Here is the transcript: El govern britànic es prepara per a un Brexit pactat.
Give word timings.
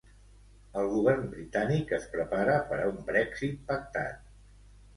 El 0.79 0.87
govern 0.93 1.27
britànic 1.33 1.93
es 1.99 2.09
prepara 2.15 2.57
per 2.73 2.81
a 2.81 2.89
un 2.95 2.99
Brexit 3.13 3.63
pactat. 3.71 4.21